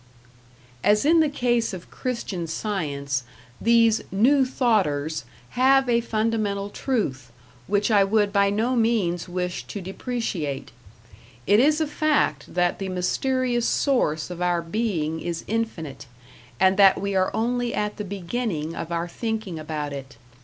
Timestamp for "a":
5.87-6.01, 11.79-11.85